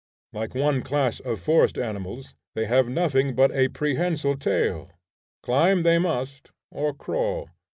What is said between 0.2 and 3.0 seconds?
Like one class of forest animals, they have